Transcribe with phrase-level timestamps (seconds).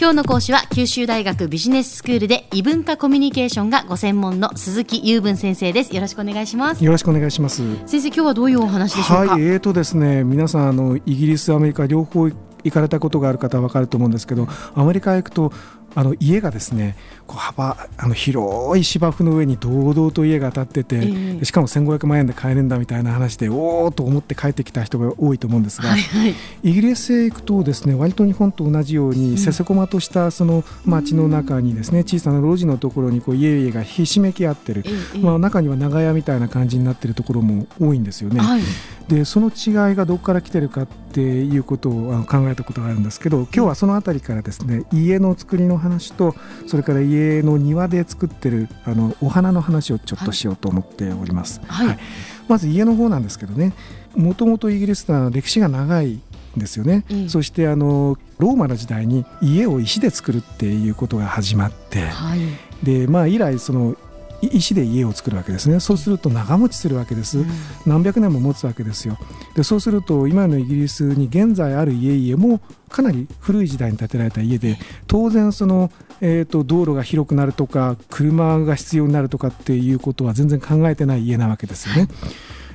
[0.00, 5.94] 今日の講師は九州大学ビジネススクールで異文化コミュニケーションがご専門の鈴木雄文先生です。
[5.94, 6.82] よろしくお願いします。
[6.82, 7.62] よろしくお願いします。
[7.86, 9.32] 先生今日はどういうお話でしょうか？
[9.34, 12.34] はいえーとですね皆さんあのイギリスアメリカ両方行
[12.70, 15.52] かれたことがある方は分かると思うんですけどアメリカへ行くと
[15.94, 38.40] あの家がですねこう幅あの広い芝生の上に堂々と家が建ってて、えー、しかも1500万円で買えるんだみたいな話でおおと思って帰ってきた人が多いと思うんですが、はいはい、イギリスへ行くとですね割と日本と同じように、せせこまとしたその街の中にですね小さな路地のところにこう家々がひしめき合ってる、えー、まあ、中には長屋みたいな感じになってるところも多いんですよね。
[38.40, 38.62] はい、
[39.08, 51.60] でその違いがどこから来てるかっていうことを考えたことがあるんですけど今日はその辺りからですね家の作りの話とそれから家の庭で作ってるあのお花の話をちょっとしようと思っております。
[51.66, 51.98] はい、はい、
[52.46, 53.72] まず家の方なんですけどね。
[54.14, 56.20] もともとイギリスは歴史が長い
[56.56, 62.40] ですよね、うん、そしてあのローマの時代に家を石で作るっていうことが始まって、はい、
[62.82, 63.96] でまあ以来その
[64.42, 65.80] 石で家を作るわけですね。
[65.80, 67.46] そうすると長持ちするわけです、うん、
[67.86, 69.18] 何百年も持つわけですよ。
[69.54, 82.08] でそうすると今のイギリスに現在ある家々もかなり古い時代に建てられた家で当然その、えーと、道路が広くなるとか車が必要になるとかっていうことは全然考えてない家なわけですよね。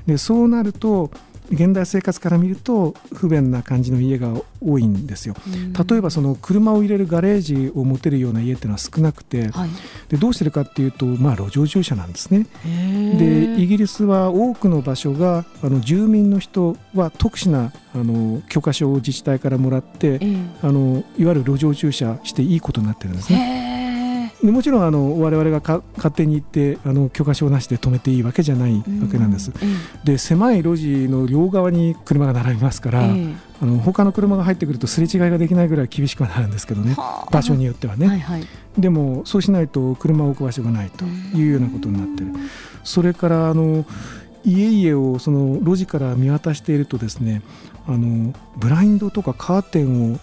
[0.08, 1.12] でそうなると
[1.50, 5.36] 現代生活から見ると不便な感じの家が多いんですよ。
[5.90, 9.70] 例えばその車を入れるガレージを持てるような家っていうのは少なくて、はい、
[10.10, 12.48] でどうしてるかっていうと、まあ、路上駐車なんですね。
[12.64, 20.20] でイギリスは多くの場所があの住民の人は特殊なあの許可証を自治体からもらって、
[20.62, 23.75] あのいわゆる路上駐車していいことになってるんですね。
[24.44, 29.52] でもちろんあの我々がか勝手に行ってあの許可証なしで止めていいわけじゃないわけなんです。
[29.52, 29.70] うん。
[29.70, 36.96] うん、で狭い路地の両側に車が並びますから、えー、あの他の車が入ってくるとすれ違いができないぐらい厳しくはなるんですけどね
[37.32, 38.48] 場所によってはね、はいはい、
[38.78, 42.28] でもそうしないと車を置く場所がないというようなことになってる。
[42.84, 43.86] それからあの
[44.44, 47.42] 家々をその路地から見渡しているとですね
[47.88, 50.20] あのブラインドとかカーテンを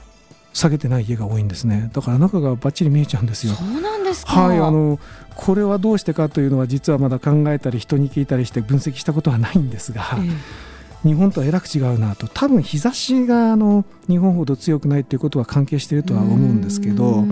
[0.52, 3.54] 下げてない家が多いんですねだから中がばっちり見えちゃうんですよ。
[3.54, 4.98] そうなんですはいあの
[5.34, 17.24] これはどうしてかというのは実はまだ考えたり人に聞いたりして分析したことはないんですが、えー、日本とはえらく違うなと多分日差しがあの日本ほど強くないということは関係しているとは思うんですけど。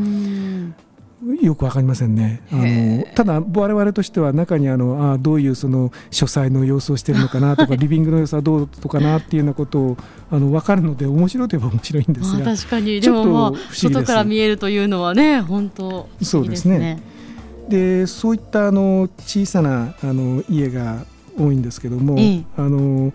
[1.40, 2.42] よくわかりませんね。
[2.52, 9.96] あのただ我々としては中にあのあどういうその書斎の様子をしているのかなとか リビングの様子はどうとかなっていうようなことを
[10.30, 12.56] あの分かるので面白いといえば面白いんですが。
[12.56, 13.00] 確かに。
[13.00, 17.02] でも、まあ、外から見えるというのはね本当、ね、そうですね。
[17.68, 21.04] でそういったあの小さなあの家が
[21.38, 22.16] 多いんですけども、
[22.56, 23.12] あの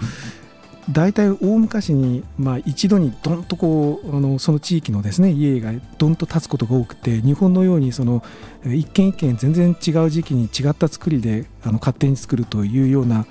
[0.91, 8.23] 大体大昔に、まあ、一度にどんとこうあのその地域のですね家がどんと建つことが多くて日本のようにその
[8.65, 13.25] 一軒一軒全然違う時期に違った作りであの勝手に作るというような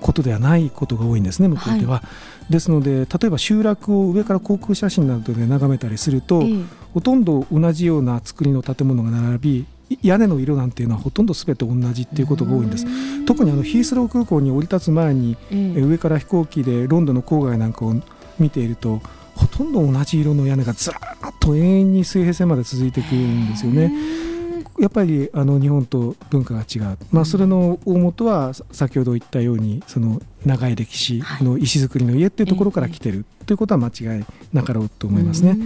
[0.00, 1.92] ことではないことが多いんですね向こうでは。
[1.92, 2.02] は
[2.48, 9.66] い、ですので例えば集落を上から航空写真などで眺めたりすると、えー、ほとんど同じような作りの建物が並び
[10.04, 12.86] 屋根の色なんていうのはほとんどすべて同じっていうことが多いんです。
[13.24, 17.94] 特にあのヒースロー空港に降り立つ前に、えー、上から飛行機でロンドンの郊外なんかを
[18.38, 19.00] 見ていると
[19.34, 20.98] ほとんど同じ色の屋根がずら
[21.28, 23.92] っと永遠に水平線まで続いてくるんですよね。
[24.78, 35.56] やっぱりあの日本と文化が違う、まあ、それの大元は先ほど言ったようにその長い歴史の石造りの家っていうところから来てるということは間違いなかろうと思いますね。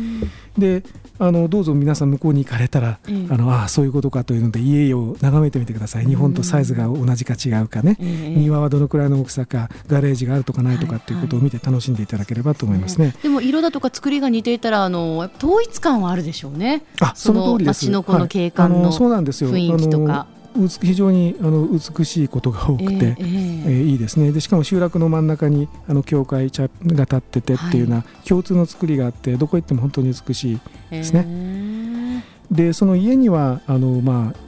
[0.57, 0.83] で
[1.21, 6.07] あのどうぞ皆さん向こうに行かれたら、あのあそういうことかというので家を眺めてみてください。
[6.07, 16.85] 日本とサイズが同じか違うかね、庭はどのくらいの大きさかガレージがあるとかないとかっていうことを見て楽しんでいただければと思いますね、でも色だとか作りが似ていたらあの統一感はあるでしょうね。
[17.01, 17.87] あその通りです。
[17.87, 20.27] 街のこの景観の雰囲気とか。
[20.67, 24.33] 非常にあの美しいことが多くて、えー、えー、いいですね。
[24.33, 30.61] でしかも集落の真ん中にあの教会が建っててっていうような共通の作りがあってどこ行っても本当に美しい
[30.91, 31.25] ですね。
[31.27, 34.39] えー、でその家にはあの、まあ、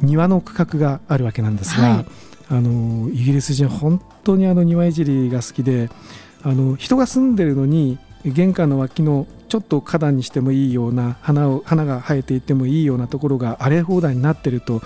[0.00, 2.06] 庭の区画があるわけなんですが、はい、
[2.50, 5.90] あのイギリス人本当にあの庭いじりが好きで
[6.42, 14.82] あの人が住んでるのに玄関の脇のちょっと花壇にしてもいいような花を花が生えていてもいいようなところが荒れ放題になってると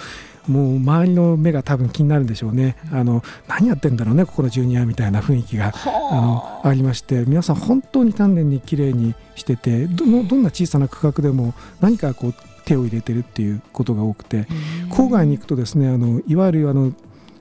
[0.48, 5.72] もう周りの目が多分気になるんでしょうね、あの何やってんだろうね、ここのジュニアみたいな雰囲気が。
[5.74, 6.14] あ。
[6.14, 12.34] のありまして、皆さん、本当に丹念に綺麗にしててどの、どんな小さな区画でも何かこう
[12.64, 14.46] 手を入れてるっていうことが多くて、
[14.90, 16.92] 郊外に行くと、ですねあのいわゆるあの、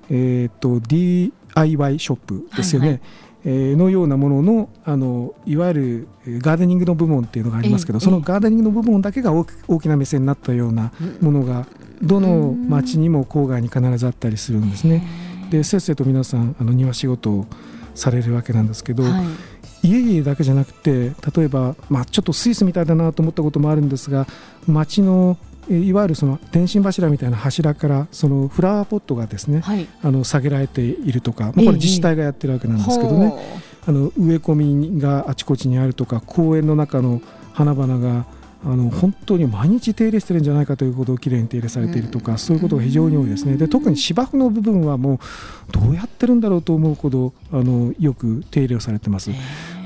[0.09, 2.87] えーと、DIY ショップですよね。
[2.87, 5.73] はいはいのようなもののあのいわゆ
[6.25, 9.45] るガーデニングの部門っていうのがありますけど、そのガーデニングの部門だけが大
[9.79, 10.91] きな目線になったような
[11.21, 11.65] ものが
[12.01, 15.07] どの町にも郊外に必ずあったりするんですね。
[15.49, 17.45] でせっせと皆さんあの庭仕事を
[17.95, 19.23] されるわけなんですけど、は
[19.81, 24.27] い、家々だけじゃなくて例えば、まあ、ちょっとスイスみたいだなと思ったこともあるんですが
[24.67, 25.37] 町の
[25.69, 33.33] いわゆるその電信柱みたいな柱からそのフラワーポットがですね、はい、あの下げられているとか、まあ、これ自治体がやってるわけなんですけどね、
[33.85, 37.21] あの植え込みがあちこちにあるとか公園の中の
[37.53, 38.25] 花々が
[38.65, 43.55] あの本当に毎日手入れしてるんじゃないかというほどきれいに手入れされているとか、うん、そういうことが非常に多いですね。
[43.55, 49.31] で特に芝生の部分はもうどうやってるんだろうと思うほどあのよく手入れをされてます。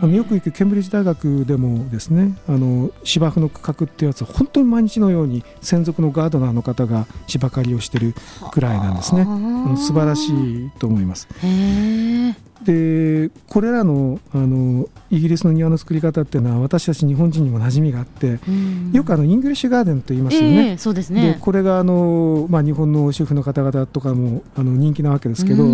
[0.01, 8.15] あのよく行くケンブリッジ大学でもですねあの芝生の区画っていうやつは本当に毎日のように専属のガードナーの方が芝刈りをしてる
[8.51, 9.25] くらいなんですね。
[9.77, 11.27] 素晴らしいと思います。
[12.63, 18.39] でこれらのあのイギリスの庭の作り方っていうのは私たち日本人にも馴染みがあって、
[18.93, 20.69] よくあのイングリッシュガーデンと言いますよね。
[20.69, 21.33] えー、そうですね。
[21.33, 25.65] でこれがあの、まあ、日本の主婦の方々とかもあの人気なわけですけど、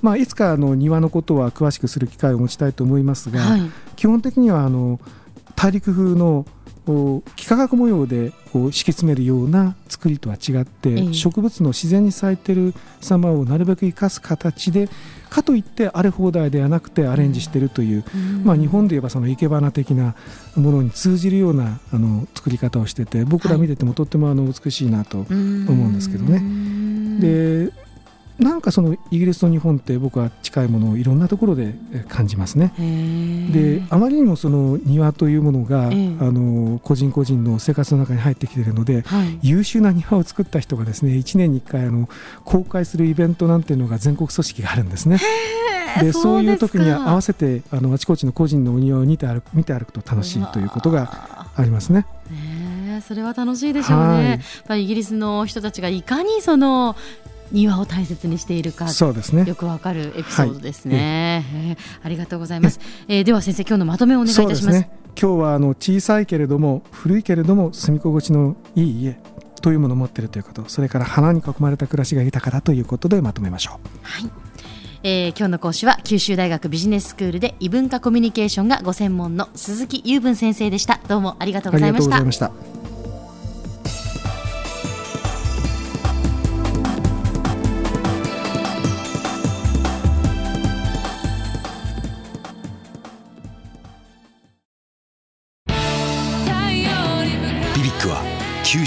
[0.00, 5.00] まあ、いつかあの庭のことは詳しくする機会を持ちたいと思いますが、はい、基本的にはあの
[5.54, 6.46] 大陸風の
[6.86, 14.88] 幾何学模様でこう敷き詰めるような作りとは違って、植物の自然に咲いてる様をなるべく生かす形で
[15.30, 18.04] かといって荒れ放題ではなくてアレンジしているという、
[18.44, 20.14] まあ、日本で言えばその生け花的な
[20.56, 25.38] ものに通じるようなあの作り方をしてて僕ら見ててもとってもあの美しいなと思う
[25.88, 26.42] んですけどね。
[27.20, 27.72] で
[28.44, 31.74] なんかそのイギリスと日本って僕は近いものをいろんなところで
[32.08, 32.72] 感じますね。
[33.52, 42.08] であまりにもその庭というものが、あの個人個人の生活の中に入ってきているので、はい、優秀な庭を作った人がですね1年に1回あの
[42.44, 45.18] 公開するイベントなんていうのが全国組織があるんですね。
[46.00, 52.06] でそういう時に合わせてあのあちこちの個人のお庭を見て歩く見て歩くと楽しいということがありますね。
[53.06, 54.06] それは楽しいでしょうね。
[54.06, 56.96] はい、やっぱりイギリスの人たちがいかにその
[57.52, 59.44] 庭を大切にしているかそうですね。
[59.46, 61.70] よくわかるエピソードですね、はい。
[61.70, 64.90] えー、ありがとうございます、えー、では先生今日のまとめをお願いいたします、ね、
[65.20, 69.18] 今日はあの小さいけれども古いけれども住み心地のいい家
[69.60, 73.88] というものを持っているということそれから花に囲まれた暮らしが豊かだということでまとめましょう。
[74.02, 74.30] はい。
[75.04, 81.00] えー、今日の講師は九州大学ビジネススクールで異文化コミュニケーションがご専門の鈴木雄文先生でした。
[81.08, 82.81] どうもありがとうございました